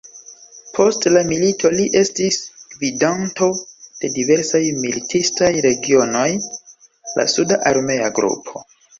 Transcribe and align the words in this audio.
Post 0.75 1.03
la 1.15 1.19
milito 1.31 1.69
li 1.73 1.83
estis 1.99 2.37
gvidanto 2.71 3.49
de 4.05 4.09
diversaj 4.15 4.61
militistaj 4.85 5.51
regionoj, 5.67 6.25
la 7.21 7.27
suda 7.35 7.59
armea 7.73 8.09
grupo. 8.21 8.63